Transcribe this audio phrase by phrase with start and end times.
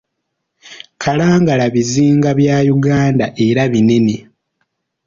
[1.01, 4.17] Kalangala bizinga bya Uganda era binene.